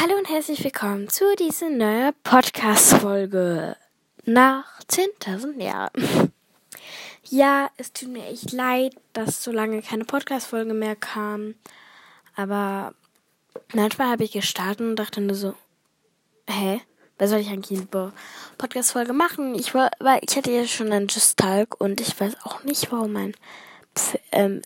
Hallo 0.00 0.16
und 0.16 0.28
herzlich 0.28 0.62
willkommen 0.62 1.08
zu 1.08 1.24
dieser 1.36 1.70
neuen 1.70 2.14
Podcast-Folge 2.22 3.76
nach 4.26 4.80
10.000 4.82 5.60
Jahren. 5.60 6.32
Ja, 7.24 7.68
es 7.78 7.92
tut 7.92 8.10
mir 8.10 8.24
echt 8.26 8.52
leid, 8.52 8.94
dass 9.12 9.42
so 9.42 9.50
lange 9.50 9.82
keine 9.82 10.04
Podcast-Folge 10.04 10.72
mehr 10.72 10.94
kam. 10.94 11.56
Aber 12.36 12.94
manchmal 13.74 14.12
habe 14.12 14.22
ich 14.22 14.30
gestartet 14.30 14.86
und 14.86 14.94
dachte 14.94 15.20
nur 15.20 15.34
so, 15.34 15.54
hä? 16.48 16.80
Was 17.18 17.30
soll 17.30 17.40
ich 17.40 17.48
eigentlich 17.48 17.80
eine 17.80 18.12
Podcast-Folge 18.56 19.12
machen? 19.12 19.56
Ich 19.56 19.74
war, 19.74 19.90
weil 19.98 20.20
ich 20.22 20.36
hatte 20.36 20.52
ja 20.52 20.64
schon 20.68 20.92
einen 20.92 21.08
Just 21.08 21.38
Talk 21.38 21.74
und 21.80 22.00
ich 22.00 22.20
weiß 22.20 22.36
auch 22.44 22.62
nicht, 22.62 22.92
warum 22.92 23.14
mein 23.14 23.34
ähm, 24.30 24.62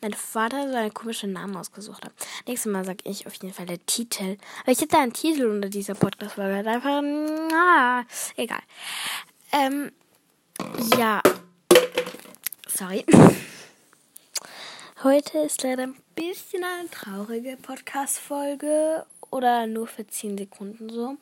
mein 0.00 0.14
Vater 0.14 0.70
so 0.70 0.76
einen 0.76 0.94
komischen 0.94 1.32
Namen 1.32 1.56
ausgesucht 1.56 2.04
hat. 2.04 2.12
Nächstes 2.46 2.70
Mal 2.70 2.84
sage 2.84 3.04
ich 3.04 3.26
auf 3.26 3.34
jeden 3.34 3.52
Fall 3.52 3.66
der 3.66 3.84
Titel. 3.86 4.36
Aber 4.62 4.72
ich 4.72 4.80
hätte 4.80 4.98
einen 4.98 5.12
Titel 5.12 5.46
unter 5.46 5.68
dieser 5.68 5.94
Podcast-Folge. 5.94 6.68
Einfach, 6.68 7.02
na, 7.02 8.04
egal. 8.36 8.60
Ähm, 9.52 9.92
ja. 10.96 11.22
Sorry. 12.68 13.04
Heute 15.02 15.38
ist 15.38 15.62
leider 15.62 15.84
ein 15.84 15.96
bisschen 16.14 16.64
eine 16.64 16.90
traurige 16.90 17.56
Podcast-Folge. 17.56 19.06
Oder 19.30 19.66
nur 19.66 19.86
für 19.86 20.06
10 20.06 20.38
Sekunden 20.38 20.88
so. 20.90 21.16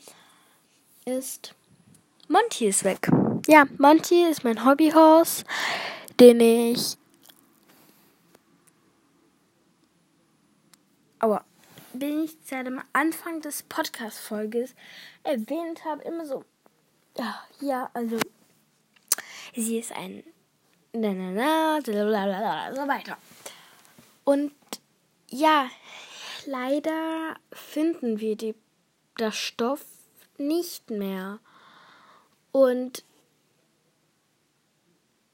Ist 1.05 1.55
Monty 2.29 2.67
ist 2.67 2.85
weg. 2.85 3.09
Ja, 3.47 3.65
Monty 3.79 4.25
ist 4.25 4.45
mein 4.45 4.65
Hobbyhorse 4.65 5.45
den 6.21 6.41
ich. 6.41 6.97
Aber 11.19 11.45
bin 11.93 12.25
ich 12.25 12.37
seit 12.45 12.67
dem 12.67 12.81
Anfang 12.93 13.41
des 13.41 13.63
Podcast-Folges 13.63 14.75
erwähnt 15.23 15.85
habe, 15.85 16.03
immer 16.03 16.27
so. 16.27 16.45
Ja, 17.61 17.91
also. 17.95 18.19
Sie 19.55 19.79
ist 19.79 19.93
ein. 19.93 20.23
Na, 20.93 21.13
na, 21.13 21.31
na, 21.31 22.75
so 22.75 22.89
weiter. 22.89 23.17
Und 24.25 24.53
ja, 25.29 25.69
leider 26.47 27.37
finden 27.53 28.21
wir 28.21 28.37
die, 28.37 28.55
das 29.17 29.37
Stoff 29.37 29.85
nicht 30.39 30.91
mehr. 30.91 31.39
Und 32.53 33.05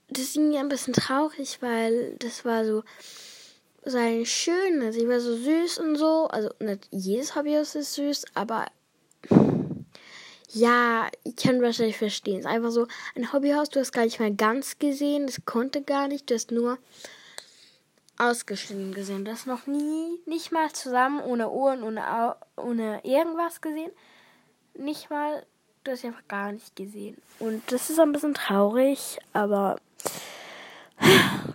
das 0.08 0.24
ist 0.24 0.36
irgendwie 0.36 0.58
ein 0.58 0.68
bisschen 0.68 0.94
traurig, 0.94 1.62
weil 1.62 2.16
das 2.18 2.44
war 2.44 2.64
so 2.64 2.82
sein 3.84 4.24
Schönes. 4.24 4.96
Ich 4.96 5.08
war 5.08 5.20
so 5.20 5.36
süß 5.36 5.78
und 5.78 5.96
so. 5.96 6.28
Also 6.28 6.50
nicht 6.60 6.88
jedes 6.90 7.34
Hobbyhaus 7.34 7.74
ist 7.74 7.94
süß, 7.94 8.26
aber 8.34 8.66
ja, 10.54 11.08
ich 11.24 11.36
kann 11.36 11.62
wahrscheinlich 11.62 11.96
verstehen. 11.96 12.40
Es 12.40 12.44
ist 12.44 12.50
einfach 12.50 12.70
so 12.70 12.86
ein 13.16 13.32
Hobbyhaus, 13.32 13.70
du 13.70 13.80
hast 13.80 13.92
gar 13.92 14.04
nicht 14.04 14.20
mal 14.20 14.34
ganz 14.34 14.78
gesehen, 14.78 15.26
das 15.26 15.44
konnte 15.46 15.82
gar 15.82 16.08
nicht, 16.08 16.28
du 16.28 16.34
hast 16.34 16.50
nur 16.50 16.78
ausgeschnitten 18.18 18.92
gesehen. 18.92 19.24
Du 19.24 19.32
hast 19.32 19.46
noch 19.46 19.66
nie, 19.66 20.20
nicht 20.26 20.52
mal 20.52 20.70
zusammen, 20.72 21.20
ohne 21.20 21.50
Ohren, 21.50 21.82
ohne, 21.82 22.36
ohne 22.56 23.00
irgendwas 23.04 23.60
gesehen. 23.60 23.90
Nicht 24.74 25.10
mal, 25.10 25.44
du 25.84 25.92
hast 25.92 26.04
einfach 26.04 26.26
gar 26.28 26.52
nicht 26.52 26.76
gesehen. 26.76 27.16
Und 27.38 27.62
das 27.72 27.90
ist 27.90 27.98
ein 27.98 28.12
bisschen 28.12 28.34
traurig, 28.34 29.18
aber 29.32 29.76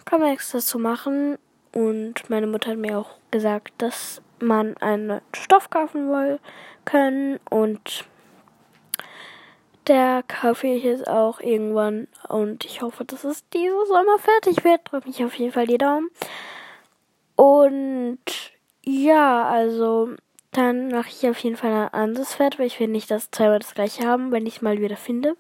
kann 0.06 0.20
man 0.20 0.32
nichts 0.32 0.52
dazu 0.52 0.80
machen. 0.80 1.38
Und 1.78 2.28
meine 2.32 2.48
Mutter 2.48 2.72
hat 2.72 2.80
mir 2.80 2.98
auch 2.98 3.18
gesagt, 3.30 3.72
dass 3.78 4.24
man 4.40 4.76
einen 4.78 5.22
Stoff 5.32 5.70
kaufen 5.70 6.10
will 6.10 6.40
können 6.86 7.40
und 7.52 8.06
der 9.86 10.24
kaufe 10.28 10.66
ich 10.66 10.86
jetzt 10.86 11.08
auch 11.08 11.40
irgendwann 11.40 12.08
und 12.30 12.66
ich 12.66 12.82
hoffe, 12.82 13.06
dass 13.06 13.24
es 13.24 13.48
dieses 13.50 13.90
Sommer 13.90 14.18
fertig 14.18 14.64
wird. 14.64 14.82
Drücke 14.86 15.08
mich 15.08 15.24
auf 15.24 15.36
jeden 15.36 15.52
Fall 15.52 15.68
die 15.68 15.78
Daumen. 15.78 16.10
Und 17.36 18.18
ja, 18.84 19.48
also 19.48 20.10
dann 20.54 20.88
mache 20.88 21.10
ich 21.10 21.30
auf 21.30 21.38
jeden 21.38 21.58
Fall 21.58 21.72
ein 21.72 21.94
anderes 21.94 22.34
Pferd, 22.34 22.58
weil 22.58 22.66
ich 22.66 22.80
will 22.80 22.88
nicht 22.88 23.12
das 23.12 23.30
zweimal 23.30 23.60
das 23.60 23.76
gleiche 23.76 24.08
haben, 24.08 24.32
wenn 24.32 24.48
ich 24.48 24.56
es 24.56 24.62
mal 24.64 24.82
wieder 24.82 24.98
finde. 24.98 25.38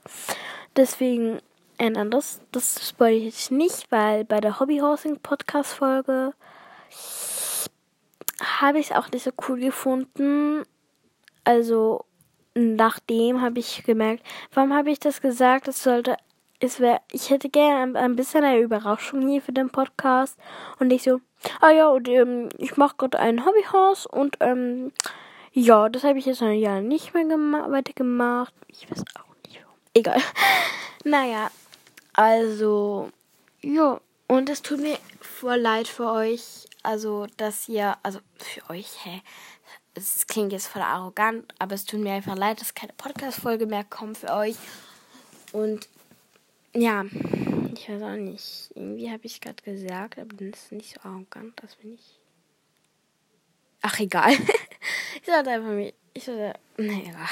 Deswegen 0.76 1.40
ein 1.78 1.98
anderes. 1.98 2.42
Das 2.52 2.88
spoilere 2.88 3.18
ich 3.18 3.26
jetzt 3.26 3.52
nicht, 3.52 3.92
weil 3.92 4.26
bei 4.26 4.40
der 4.40 4.60
Hobbyhousing 4.60 5.20
Podcast 5.20 5.74
Folge 5.74 6.34
habe 8.60 8.80
ich 8.80 8.92
es 8.92 8.96
auch 8.96 9.10
nicht 9.12 9.24
so 9.24 9.32
cool 9.48 9.60
gefunden. 9.60 10.64
Also 11.44 12.06
nachdem 12.54 13.42
habe 13.42 13.60
ich 13.60 13.84
gemerkt, 13.84 14.24
warum 14.54 14.74
habe 14.74 14.92
ich 14.92 15.00
das 15.00 15.22
gesagt? 15.22 15.68
Es 15.68 15.84
sollte, 15.84 16.18
es 16.60 16.80
wäre, 16.80 17.02
ich 17.12 17.30
hätte 17.30 17.50
gerne 17.50 17.82
ein, 17.82 17.96
ein, 17.96 18.16
bisschen 18.16 18.44
eine 18.44 18.59
Überraschung 18.59 19.28
hier 19.28 19.42
für 19.42 19.54
den 19.54 19.70
Podcast 19.70 20.38
und 20.80 20.92
ich 20.92 21.04
so, 21.04 21.22
ah 21.62 21.70
ja, 21.70 21.88
und 21.88 22.08
ähm, 22.09 22.50
ich 22.58 22.78
mache 22.78 22.96
gerade 22.98 23.20
ein 23.20 23.46
Hobbyhaus 23.46 24.06
und 24.08 24.38
ähm, 24.40 24.92
ja, 25.54 25.90
das 25.90 26.04
habe 26.04 26.20
ich 26.20 26.26
jetzt 26.26 26.42
ein 26.42 26.59
Jahr 26.59 26.82
nicht 26.82 27.14
mehr 27.14 27.26
weitergemacht. 27.26 28.54
Ich 28.68 28.90
weiß 28.90 29.04
auch 29.20 29.36
nicht 29.46 29.59
warum. 29.64 29.74
Egal. 29.94 30.22
naja, 31.04 31.50
also, 32.17 33.11
ja. 33.61 34.01
Und 34.28 34.50
es 34.50 34.61
tut 34.63 34.81
mir 34.81 34.97
voll 35.22 35.57
leid 35.57 35.88
für 35.88 36.11
euch. 36.11 36.66
Also, 36.81 37.28
dass 37.38 37.69
ihr, 37.69 37.95
also 38.03 38.19
für 38.38 38.69
euch, 38.72 39.05
hä? 39.05 39.22
Es 39.94 40.25
klingt 40.28 40.51
jetzt 40.51 40.67
voll 40.67 40.81
arrogant, 40.81 41.53
aber 41.59 41.75
es 41.75 41.85
tut 41.85 42.00
mir 42.00 42.13
einfach 42.13 42.35
leid, 42.35 42.59
dass 42.59 42.73
keine 42.73 42.94
Podcast-Folge 42.94 43.67
mehr 43.67 43.83
kommt 43.83 44.17
für 44.17 44.33
euch. 44.33 44.55
Und 45.53 45.88
ja, 46.73 47.05
ich 47.73 47.88
weiß 47.88 48.01
auch 48.01 48.16
nicht. 48.16 48.72
Irgendwie 48.73 49.11
habe 49.11 49.25
ich 49.25 49.39
gerade 49.39 49.61
gesagt, 49.63 50.17
aber 50.17 50.35
das 50.35 50.63
ist 50.63 50.72
nicht 50.72 50.95
so 50.95 51.07
arrogant, 51.07 51.53
das 51.61 51.75
bin 51.75 51.94
ich. 51.94 52.19
Ach, 53.84 53.99
egal. 53.99 54.31
ich 55.22 55.25
sollte 55.25 55.51
einfach 55.51 55.69
mich. 55.69 55.94
Ich 56.13 56.25
sollte. 56.25 56.53
Ne, 56.78 57.03
egal. 57.07 57.28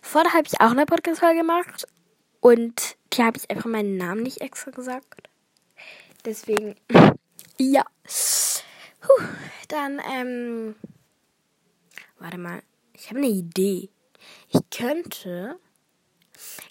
Vorher 0.00 0.32
habe 0.32 0.46
ich 0.46 0.60
auch 0.60 0.70
eine 0.70 0.86
Podcast-Folge 0.86 1.40
gemacht. 1.40 1.86
Und 2.40 2.96
hier 3.14 3.26
habe 3.26 3.38
ich 3.38 3.50
einfach 3.50 3.66
meinen 3.66 3.96
Namen 3.96 4.22
nicht 4.22 4.40
extra 4.40 4.70
gesagt. 4.70 5.28
Deswegen, 6.24 6.76
ja. 7.58 7.84
Puh, 9.00 9.22
dann, 9.68 10.00
ähm, 10.12 10.74
warte 12.18 12.38
mal. 12.38 12.62
Ich 12.92 13.08
habe 13.08 13.18
eine 13.18 13.28
Idee. 13.28 13.88
Ich 14.50 14.60
könnte 14.70 15.58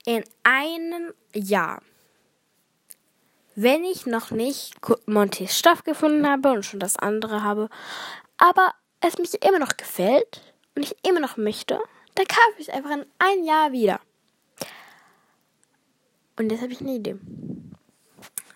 in 0.05 0.23
einem 0.43 1.13
Jahr, 1.33 1.81
wenn 3.55 3.83
ich 3.83 4.05
noch 4.05 4.31
nicht 4.31 4.75
Montys 5.07 5.57
Stoff 5.57 5.83
gefunden 5.83 6.27
habe 6.27 6.51
und 6.51 6.63
schon 6.63 6.79
das 6.79 6.95
andere 6.95 7.43
habe, 7.43 7.69
aber 8.37 8.73
es 9.01 9.17
mich 9.17 9.43
immer 9.43 9.59
noch 9.59 9.75
gefällt 9.75 10.53
und 10.75 10.83
ich 10.83 10.95
immer 11.03 11.19
noch 11.19 11.37
möchte, 11.37 11.79
dann 12.15 12.27
kaufe 12.27 12.55
ich 12.59 12.67
es 12.67 12.73
einfach 12.73 12.91
in 12.91 13.05
ein 13.17 13.43
Jahr 13.43 13.71
wieder. 13.71 13.99
Und 16.39 16.51
jetzt 16.53 16.61
habe 16.61 16.71
ich 16.71 16.79
eine 16.79 16.95
Idee. 16.95 17.17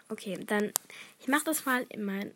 Okay, 0.08 0.40
dann 0.48 0.72
ich 1.20 1.28
mache 1.28 1.44
das 1.44 1.66
mal 1.66 1.86
in 1.90 2.06
mein 2.06 2.32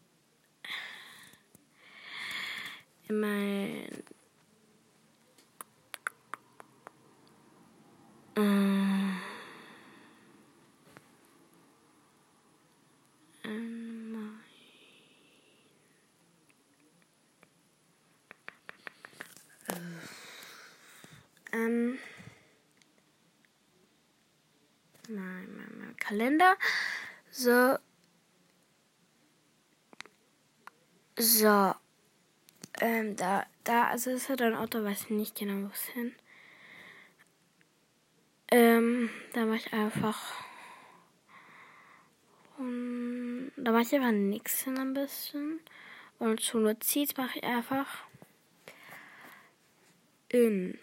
in 3.08 3.20
mein 3.22 3.88
äh, 8.36 8.42
ähm 21.54 21.98
mein, 25.10 25.56
mein, 25.56 25.80
mein 25.80 25.98
Kalender. 25.98 26.56
So. 27.30 27.78
So. 31.18 31.74
Ähm, 32.80 33.16
da, 33.16 33.46
da, 33.64 33.88
also 33.88 34.12
ist 34.12 34.30
halt 34.30 34.42
ein 34.42 34.56
Auto, 34.56 34.84
weiß 34.84 35.04
ich 35.04 35.10
nicht 35.10 35.36
genau, 35.36 35.68
wo 35.68 35.72
es 35.74 35.86
hin. 35.86 36.14
Ähm, 38.52 39.10
da 39.34 39.46
mache 39.46 39.58
ich 39.58 39.74
einfach. 39.74 40.20
Und 42.58 43.52
da 43.58 43.72
mache 43.72 43.82
ich 43.82 43.96
einfach 43.96 44.12
nichts 44.12 44.64
hin 44.64 44.78
ein 44.78 44.94
bisschen. 44.94 45.60
Und 46.20 46.42
zu 46.42 46.60
Notiz 46.60 47.16
mache 47.18 47.40
ich 47.40 47.44
einfach 47.44 48.06
in 50.30 50.78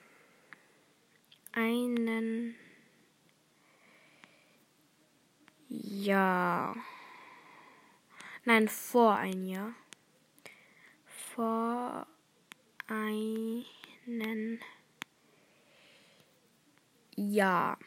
einen 1.52 2.54
Ja. 5.68 6.74
Nein, 8.44 8.68
vor 8.68 9.16
ein 9.16 9.46
Jahr. 9.46 9.74
Vor 11.06 12.06
einen 12.86 14.60
Jahr. 17.16 17.78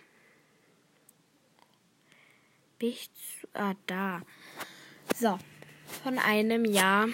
Bis 2.79 3.09
zu, 3.13 3.47
ah, 3.53 3.75
da. 3.85 4.21
So, 5.15 5.39
von 6.03 6.19
einem 6.19 6.65
Jahr 6.65 7.07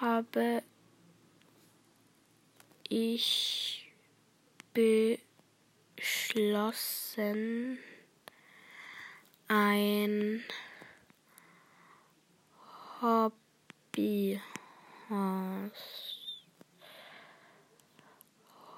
habe 0.00 0.62
ich 2.88 3.92
beschlossen, 5.96 7.78
ein 9.48 10.42
Hobby 13.00 14.40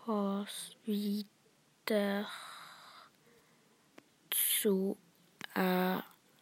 Haus 0.07 0.77
wieder 0.85 2.27
zu 4.31 4.97
äh, 5.55 5.99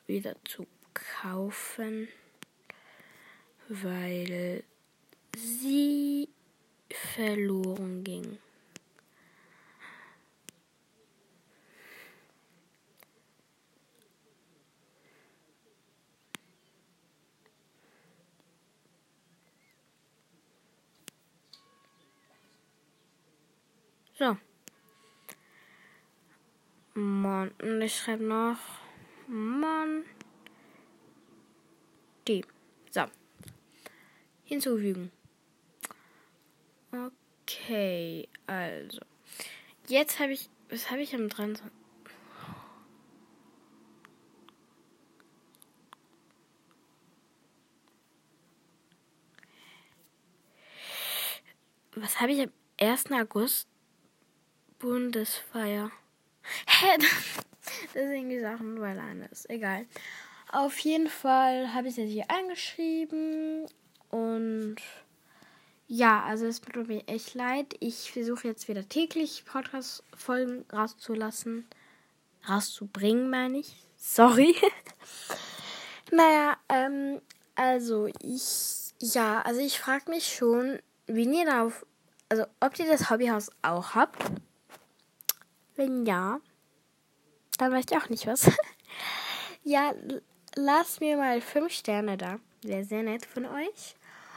wieder 0.07 0.35
zu 0.45 0.67
kaufen, 0.95 2.09
weil 3.69 4.65
sie 5.37 6.29
verloren 6.91 8.05
ging. 8.05 8.39
So. 24.19 24.39
Mann. 26.95 27.51
Und 27.61 27.83
ich 27.83 27.97
schreibe 27.97 28.25
noch 28.25 28.59
Mann. 29.27 30.05
Die. 32.27 32.43
So. 32.91 33.05
Hinzufügen. 34.45 35.13
Okay, 36.93 38.27
also. 38.47 39.01
Jetzt 39.87 40.19
habe 40.19 40.33
ich. 40.33 40.49
Was 40.71 40.91
habe 40.91 41.03
ich 41.03 41.15
am 41.15 41.29
23. 41.29 41.71
Was 51.95 52.21
habe 52.21 52.33
ich 52.33 52.41
am 52.41 52.53
1. 52.81 53.11
August? 53.13 53.69
Bundesfeier. 54.87 55.91
Hä? 56.67 56.99
Das 57.93 58.05
sind 58.05 58.13
irgendwie 58.13 58.39
Sachen, 58.39 58.81
weil 58.81 58.97
ist. 59.33 59.51
Egal. 59.51 59.87
Auf 60.53 60.79
jeden 60.79 61.09
Fall 61.09 61.75
habe 61.75 61.89
ich 61.89 61.99
es 61.99 62.09
hier 62.09 62.31
eingeschrieben. 62.31 63.67
Und 64.11 64.77
ja, 65.89 66.23
also 66.23 66.47
es 66.47 66.61
tut 66.61 66.87
mir 66.87 67.03
echt 67.09 67.35
leid. 67.35 67.75
Ich 67.81 68.13
versuche 68.13 68.47
jetzt 68.47 68.69
wieder 68.69 68.89
täglich 68.89 69.45
Podcast-Folgen 69.45 70.65
rauszulassen. 70.73 71.67
Rauszubringen, 72.49 73.29
meine 73.29 73.59
ich. 73.59 73.75
Sorry. 73.97 74.55
naja, 76.13 76.57
ähm, 76.69 77.21
also 77.57 78.09
ich, 78.23 78.95
ja, 79.01 79.43
also 79.43 79.61
ich 79.61 79.81
frage 79.81 80.09
mich 80.11 80.33
schon, 80.33 80.79
wie 81.09 81.25
ihr 81.25 81.45
darauf, 81.45 81.85
also 82.29 82.45
ob 82.61 82.79
ihr 82.79 82.87
das 82.87 83.11
Hobbyhaus 83.11 83.51
auch 83.63 83.97
habt. 83.97 84.23
Wenn 85.77 86.07
ja, 86.07 86.41
dann 87.59 87.73
weiß 87.73 87.85
ich 87.91 87.97
auch 87.97 88.09
nicht 88.09 88.27
was. 88.27 88.51
ja, 89.63 89.95
lasst 90.55 91.01
mir 91.01 91.17
mal 91.17 91.41
fünf 91.41 91.73
Sterne 91.73 92.17
da. 92.17 92.39
Wäre 92.63 92.85
sehr 92.85 93.03
nett 93.03 93.27
von 93.27 93.45
euch. 93.47 93.95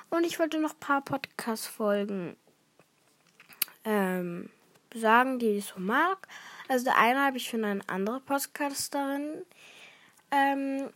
Und 0.09 0.25
ich 0.25 0.39
wollte 0.39 0.59
noch 0.59 0.71
ein 0.71 0.79
paar 0.79 1.01
Podcast-Folgen 1.01 2.35
ähm, 3.85 4.49
sagen, 4.93 5.39
die 5.39 5.57
ich 5.57 5.65
so 5.65 5.79
mag. 5.79 6.27
Also 6.67 6.85
der 6.85 6.97
eine 6.97 7.19
habe 7.19 7.37
ich 7.37 7.49
von 7.49 7.63
einer 7.63 7.83
anderen 7.87 8.23
Podcasterin. 8.23 9.45
Ähm, 10.31 10.89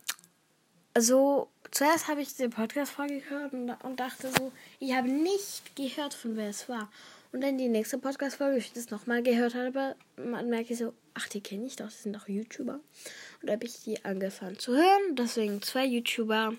so, 0.96 1.48
zuerst 1.70 2.08
habe 2.08 2.22
ich 2.22 2.36
die 2.36 2.48
Podcast-Folge 2.48 3.20
gehört 3.20 3.52
und, 3.52 3.70
und 3.70 4.00
dachte 4.00 4.30
so, 4.30 4.52
ich 4.78 4.94
habe 4.94 5.08
nicht 5.08 5.74
gehört, 5.76 6.14
von 6.14 6.36
wer 6.36 6.50
es 6.50 6.68
war. 6.68 6.88
Und 7.34 7.40
dann 7.40 7.58
die 7.58 7.66
nächste 7.66 7.98
Podcast-Folge, 7.98 8.58
ich 8.58 8.72
das 8.74 8.90
nochmal 8.90 9.20
gehört 9.20 9.56
habe, 9.56 9.96
man 10.16 10.48
merke 10.48 10.72
ich 10.72 10.78
so, 10.78 10.94
ach, 11.14 11.28
die 11.28 11.40
kenne 11.40 11.66
ich 11.66 11.74
doch, 11.74 11.86
das 11.86 12.04
sind 12.04 12.14
doch 12.14 12.28
YouTuber. 12.28 12.74
Und 12.74 13.48
da 13.48 13.54
habe 13.54 13.66
ich 13.66 13.82
die 13.82 14.04
angefangen 14.04 14.56
zu 14.56 14.76
hören. 14.76 15.16
Deswegen 15.16 15.60
zwei 15.60 15.84
YouTuber 15.84 16.54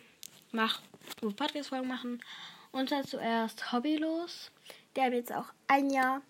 mach, 0.51 0.81
Podcast-Folgen 1.22 1.88
machen. 1.88 2.22
Und 2.74 2.92
dann 2.92 3.06
zuerst 3.06 3.72
Hobbylos. 3.72 4.51
Der 4.98 5.06
hat 5.06 5.13
jetzt 5.13 5.33
auch 5.33 5.54
ein 5.68 5.89
Jahr, 5.92 6.22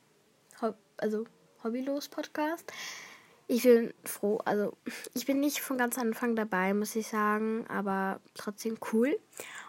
also 0.97 1.25
Hobbylos 1.63 2.09
Podcast. 2.09 2.71
Ich 3.47 3.63
bin 3.63 3.95
froh, 4.03 4.37
also 4.45 4.77
ich 5.15 5.25
bin 5.25 5.39
nicht 5.39 5.61
von 5.61 5.79
ganz 5.79 5.97
Anfang 5.97 6.35
dabei, 6.35 6.75
muss 6.75 6.95
ich 6.95 7.07
sagen, 7.07 7.65
aber 7.67 8.19
trotzdem 8.35 8.77
cool. 8.93 9.19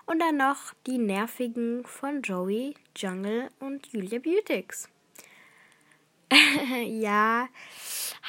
Und 0.06 0.20
dann 0.20 0.36
noch 0.36 0.72
die 0.86 0.98
nervigen 0.98 1.84
von 1.84 2.22
Joey, 2.22 2.74
Jungle 2.96 3.50
und 3.58 3.88
Julia 3.92 4.20
Beautix. 4.20 4.88
ja, 6.84 7.48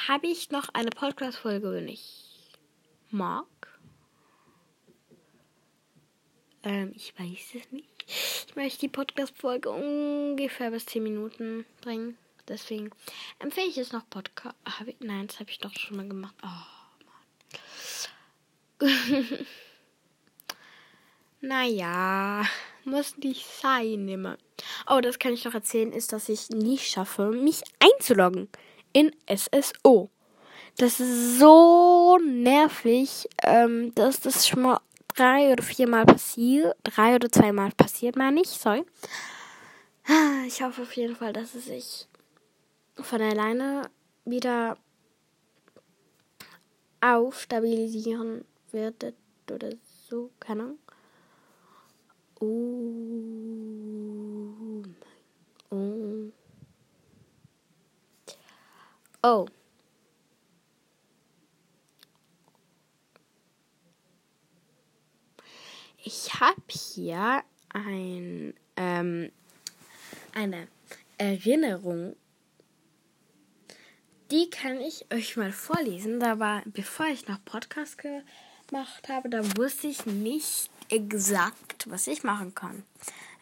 habe 0.08 0.26
ich 0.26 0.50
noch 0.50 0.68
eine 0.72 0.90
Podcast-Folge, 0.90 1.72
wenn 1.72 1.88
ich 1.88 2.58
mag? 3.10 3.46
Ähm, 6.64 6.92
ich 6.96 7.16
weiß 7.18 7.54
es 7.54 7.72
nicht. 7.72 8.04
Ich 8.06 8.56
möchte 8.56 8.80
die 8.80 8.88
Podcast-Folge 8.88 9.70
ungefähr 9.70 10.72
bis 10.72 10.86
10 10.86 11.02
Minuten 11.02 11.64
bringen. 11.80 12.18
Deswegen 12.48 12.90
empfehle 13.38 13.68
ich 13.68 13.78
es 13.78 13.92
noch 13.92 14.08
Podcast. 14.10 14.56
Nein, 14.98 15.28
das 15.28 15.38
habe 15.38 15.50
ich 15.50 15.58
doch 15.58 15.72
schon 15.74 15.96
mal 15.96 16.08
gemacht. 16.08 16.34
Oh, 16.42 16.48
Mann. 18.80 19.46
Naja, 21.40 22.42
muss 22.84 23.16
nicht 23.18 23.46
sein 23.46 24.08
immer. 24.08 24.38
Oh, 24.90 25.00
das 25.00 25.20
kann 25.20 25.32
ich 25.32 25.44
noch 25.44 25.54
erzählen, 25.54 25.92
ist, 25.92 26.12
dass 26.12 26.28
ich 26.28 26.50
nie 26.50 26.78
schaffe, 26.78 27.30
mich 27.30 27.62
einzuloggen 27.78 28.48
in 28.92 29.14
SSO. 29.28 30.10
Das 30.78 30.98
ist 30.98 31.38
so 31.38 32.18
nervig, 32.18 33.28
ähm, 33.44 33.94
dass 33.94 34.20
das 34.20 34.48
schon 34.48 34.62
mal 34.62 34.80
drei 35.14 35.52
oder 35.52 35.62
viermal 35.62 36.06
passiert. 36.06 36.76
Drei 36.82 37.14
oder 37.14 37.30
zweimal 37.30 37.70
passiert, 37.70 38.16
meine 38.16 38.40
ich, 38.40 38.48
sorry. 38.48 38.84
Ich 40.46 40.62
hoffe 40.62 40.82
auf 40.82 40.92
jeden 40.94 41.14
Fall, 41.14 41.32
dass 41.32 41.54
es 41.54 41.66
sich 41.66 42.08
von 42.96 43.20
alleine 43.20 43.90
wieder 44.24 44.76
aufstabilisieren 47.00 48.44
wird 48.72 49.14
oder 49.50 49.70
so, 50.08 50.30
keine 50.40 50.62
Ahnung. 50.62 50.78
Oh. 52.40 52.46
Oh. 55.70 56.32
Oh. 59.22 59.46
Ich 66.04 66.32
habe 66.40 66.62
hier 66.68 67.42
ein, 67.70 68.54
ähm, 68.76 69.32
eine 70.32 70.68
Erinnerung. 71.18 72.14
Die 74.30 74.48
kann 74.48 74.80
ich 74.80 75.06
euch 75.12 75.36
mal 75.36 75.52
vorlesen. 75.52 76.20
Da 76.20 76.38
war, 76.38 76.62
bevor 76.66 77.06
ich 77.06 77.26
noch 77.26 77.44
Podcast 77.44 77.98
gemacht 77.98 79.08
habe, 79.08 79.28
da 79.28 79.42
wusste 79.56 79.88
ich 79.88 80.06
nicht, 80.06 80.70
exakt, 80.88 81.90
was 81.90 82.06
ich 82.06 82.22
machen 82.22 82.54
kann. 82.54 82.84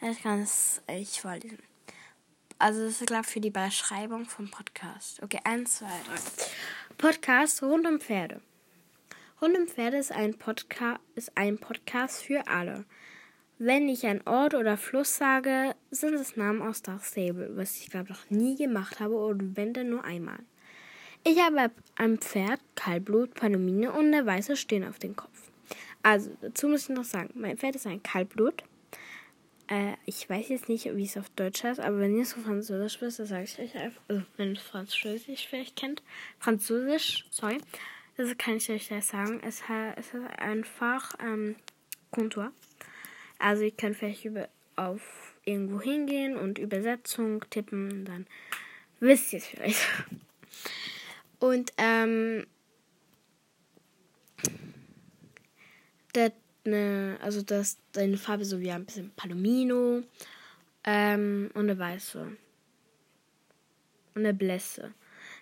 Ich 0.01 0.21
kann 0.21 0.41
es 0.41 0.81
euch 0.87 1.21
vorlesen. 1.21 1.59
Also 2.59 2.85
das 2.85 3.01
ist, 3.01 3.07
glaube 3.07 3.23
ich, 3.25 3.31
für 3.31 3.39
die 3.39 3.51
Beschreibung 3.51 4.25
vom 4.25 4.49
Podcast. 4.49 5.21
Okay, 5.21 5.39
eins, 5.43 5.77
zwei, 5.77 5.87
drei. 6.07 6.19
Podcast 6.97 7.61
rund 7.61 7.85
um 7.85 7.99
Pferde. 7.99 8.41
Rund 9.41 9.57
um 9.57 9.67
Pferde 9.67 9.97
ist 9.97 10.11
ein, 10.11 10.33
Podca 10.33 10.99
ist 11.15 11.31
ein 11.35 11.59
Podcast 11.59 12.23
für 12.23 12.47
alle. 12.47 12.85
Wenn 13.59 13.89
ich 13.89 14.05
ein 14.05 14.25
Ort 14.27 14.53
oder 14.53 14.77
Fluss 14.77 15.17
sage, 15.17 15.75
sind 15.91 16.13
es 16.15 16.35
Namen 16.35 16.61
aus 16.61 16.81
Dark 16.81 17.03
Stable, 17.03 17.51
was 17.55 17.79
ich 17.79 17.89
glaube 17.89 18.09
noch 18.09 18.29
nie 18.29 18.55
gemacht 18.55 18.99
habe 18.99 19.15
oder 19.15 19.43
wenn 19.53 19.73
dann 19.73 19.89
nur 19.89 20.03
einmal. 20.03 20.39
Ich 21.23 21.39
habe 21.39 21.71
ein 21.95 22.17
Pferd, 22.19 22.61
Kaltblut, 22.75 23.33
Panomine 23.33 23.91
und 23.91 24.13
eine 24.13 24.25
weiße 24.25 24.55
Stirn 24.55 24.87
auf 24.87 24.99
dem 24.99 25.15
Kopf. 25.15 25.51
Also, 26.07 26.31
dazu 26.39 26.69
muss 26.69 26.83
ich 26.83 26.95
noch 26.95 27.03
sagen, 27.03 27.31
mein 27.33 27.57
Pferd 27.57 27.75
ist 27.75 27.85
ein 27.85 28.01
Kaltblut. 28.01 28.63
Äh, 29.67 29.95
ich 30.05 30.29
weiß 30.29 30.47
jetzt 30.47 30.69
nicht, 30.69 30.85
wie 30.95 31.03
es 31.03 31.17
auf 31.17 31.29
Deutsch 31.31 31.65
heißt, 31.65 31.81
aber 31.81 31.99
wenn 31.99 32.15
ihr 32.15 32.21
es 32.21 32.33
auf 32.33 32.43
Französisch 32.43 33.01
wisst, 33.01 33.19
dann 33.19 33.25
sage 33.25 33.43
ich 33.43 33.59
euch 33.59 33.75
einfach. 33.75 34.01
Also, 34.07 34.23
wenn 34.37 34.55
ihr 34.55 34.61
Französisch 34.61 35.47
vielleicht 35.49 35.75
kennt. 35.75 36.01
Französisch, 36.39 37.25
sorry. 37.29 37.57
Das 38.15 38.37
kann 38.37 38.55
ich 38.55 38.69
euch 38.69 38.87
gleich 38.87 39.05
sagen. 39.05 39.41
Es, 39.43 39.61
es 39.97 40.13
ist 40.13 40.25
einfach 40.37 41.13
ähm, 41.21 41.57
Kontur. 42.09 42.53
Also, 43.37 43.63
ihr 43.63 43.71
könnt 43.71 43.97
vielleicht 43.97 44.23
über, 44.23 44.47
auf 44.77 45.35
irgendwo 45.43 45.81
hingehen 45.81 46.37
und 46.37 46.57
Übersetzung 46.57 47.43
tippen. 47.49 48.05
Dann 48.05 48.27
wisst 49.01 49.33
ihr 49.33 49.39
es 49.39 49.47
vielleicht. 49.47 49.85
Und, 51.39 51.73
ähm, 51.77 52.47
der 56.17 56.33
eine, 56.65 57.17
also 57.21 57.41
das 57.41 57.77
deine 57.93 58.17
Farbe 58.17 58.43
so 58.43 58.59
wie 58.59 58.71
ein 58.71 58.85
bisschen 58.85 59.11
Palomino 59.11 60.03
ähm, 60.83 61.49
und 61.53 61.69
eine 61.69 61.79
weiße 61.79 62.19
und 62.19 62.37
eine 64.15 64.33
Blässe. 64.33 64.93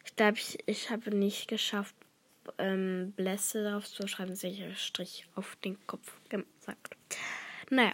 Ich 0.03 0.15
glaube, 0.15 0.37
ich, 0.37 0.59
ich 0.67 0.89
habe 0.89 1.15
nicht 1.15 1.47
geschafft, 1.47 1.95
ähm, 2.57 3.13
Blässe 3.15 3.63
darauf 3.63 3.85
zu 3.89 4.07
schreiben, 4.07 4.35
sicher 4.35 4.75
Strich 4.75 5.27
auf 5.35 5.55
den 5.63 5.77
Kopf 5.87 6.13
gesagt. 6.29 6.95
Naja, 7.69 7.93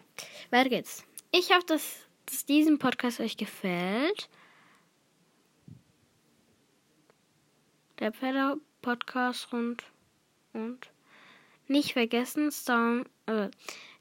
weiter 0.50 0.70
geht's. 0.70 1.06
Ich 1.32 1.52
hoffe, 1.52 1.66
dass, 1.68 2.08
dass 2.26 2.46
diesen 2.46 2.80
Podcast 2.80 3.22
euch 3.22 3.38
gefällt. 3.38 4.30
Der 8.00 8.12
Pferde-Podcast 8.12 9.54
rund 9.54 9.84
und 10.54 10.91
nicht 11.72 11.94
vergessen, 11.94 12.52
Storm, 12.52 13.06
äh, 13.26 13.50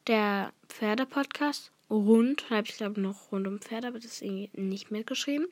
der 0.06 0.52
Pferde-Podcast 0.68 1.72
rund, 1.88 2.50
habe 2.50 2.68
ich 2.68 2.76
glaube 2.76 3.00
noch 3.00 3.32
rund 3.32 3.46
um 3.46 3.60
Pferde, 3.60 3.88
aber 3.88 3.98
das 3.98 4.12
ist 4.12 4.20
irgendwie 4.22 4.50
nicht 4.60 4.90
mitgeschrieben. 4.90 5.48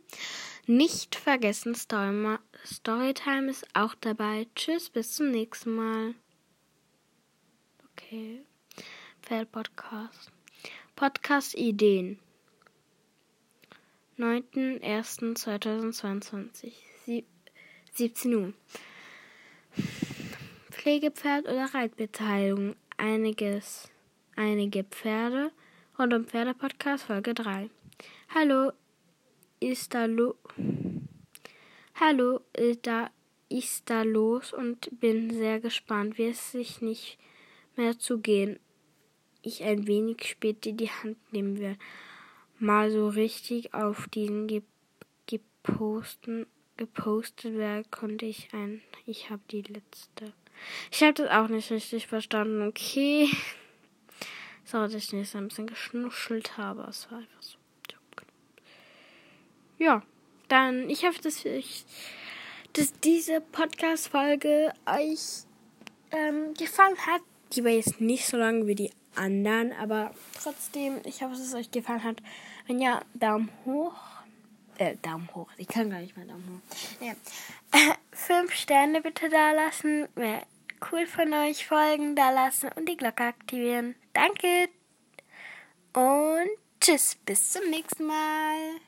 Nicht 0.67 1.17
vergessen, 1.17 1.75
Story 1.75 2.37
Storytime 2.65 3.51
ist 3.51 3.67
auch 3.75 3.95
dabei. 3.95 4.47
Tschüss, 4.55 4.91
bis 4.91 5.15
zum 5.15 5.31
nächsten 5.31 5.75
Mal. 5.75 6.15
Okay. 7.93 8.43
Pferd-Podcast. 9.23 10.31
Podcast-Ideen. 10.95 12.19
9.01.2022. 14.19 16.73
17 17.95 18.35
Uhr. 18.35 18.53
Pflegepferd 20.89 21.45
oder 21.45 21.67
Reitbeteiligung. 21.75 22.75
Einiges, 22.97 23.91
einige 24.37 24.85
Pferde. 24.85 25.53
Rund 25.99 26.15
um 26.15 26.25
Pferde-Podcast 26.25 27.05
Folge 27.05 27.35
3. 27.35 27.69
Hallo, 28.35 28.73
ist 29.61 29.93
da 29.93 30.07
lo 30.07 30.37
Hallo, 32.01 32.41
da 32.81 33.11
ist 33.51 33.91
da 33.91 34.01
los 34.01 34.55
und 34.55 34.89
bin 34.99 35.29
sehr 35.31 35.61
gespannt, 35.61 36.17
wie 36.17 36.29
es 36.29 36.53
sich 36.53 36.81
nicht 36.81 37.19
mehr 37.77 37.99
zugehen. 37.99 38.59
Ich 39.43 39.65
ein 39.65 39.87
wenig 39.87 40.25
später 40.25 40.73
die 40.73 40.89
Hand 40.89 41.19
nehmen 41.35 41.59
werde. 41.59 41.79
Mal 42.59 42.91
so 42.91 43.09
richtig 43.11 43.75
auf 43.75 44.09
diesen 44.09 44.65
geposten, 45.27 46.47
gepostet 46.79 47.59
werden 47.59 47.85
konnte 47.91 48.25
ich 48.25 48.49
ein. 48.55 48.81
Ich 49.05 49.29
habe 49.29 49.43
die 49.51 49.61
letzte. 49.61 50.33
Ich 50.91 51.03
habe 51.03 51.15
das 51.15 51.31
auch 51.31 51.49
nicht 51.49 51.71
richtig 51.71 52.07
verstanden. 52.07 52.67
Okay. 52.67 53.31
So, 54.65 54.79
dass 54.79 54.95
ich 54.95 55.13
nicht 55.13 55.31
so 55.31 55.39
ein 55.39 55.49
bisschen 55.49 55.67
geschnuschelt 55.67 56.59
habe. 56.59 56.87
Es 56.89 57.11
war 57.11 57.19
einfach 57.19 57.43
so. 57.43 57.59
Ja, 59.79 60.03
dann, 60.49 60.91
ich 60.91 61.05
hoffe, 61.05 61.23
dass, 61.23 61.45
ich, 61.45 61.85
dass 62.73 62.93
diese 63.01 63.41
Podcast-Folge 63.41 64.73
euch 64.87 65.45
ähm, 66.11 66.53
gefallen 66.55 66.97
hat. 67.07 67.23
Die 67.53 67.65
war 67.65 67.71
jetzt 67.71 68.01
nicht 68.01 68.27
so 68.27 68.37
lang 68.37 68.67
wie 68.67 68.75
die 68.75 68.91
anderen, 69.15 69.73
aber 69.73 70.13
trotzdem, 70.43 71.01
ich 71.05 71.23
hoffe, 71.23 71.35
dass 71.35 71.47
es 71.47 71.55
euch 71.55 71.71
gefallen 71.71 72.03
hat. 72.03 72.17
Wenn 72.67 72.81
ja, 72.81 73.01
Daumen 73.15 73.51
hoch. 73.65 73.95
Äh, 74.79 74.97
Daumen 74.97 75.29
hoch. 75.35 75.49
Ich 75.59 75.69
kann 75.69 75.91
gar 75.91 76.01
nicht 76.01 76.17
mal 76.17 76.27
Daumen 76.27 76.61
hoch. 76.61 77.07
Ja. 77.07 77.15
Fünf 78.19 78.53
Sterne 78.53 79.01
bitte 79.01 79.29
da 79.29 79.53
lassen. 79.53 80.09
Wäre 80.15 80.43
cool 80.93 81.07
von 81.07 81.33
euch. 81.33 81.67
Folgen 81.67 82.15
da 82.17 82.31
lassen 82.31 82.71
und 82.75 82.89
die 82.89 82.97
Glocke 82.97 83.25
aktivieren. 83.25 83.95
Danke. 84.13 84.69
Und 85.95 86.51
tschüss. 86.81 87.17
Bis 87.25 87.53
zum 87.53 87.71
nächsten 87.71 88.07
Mal. 88.07 88.75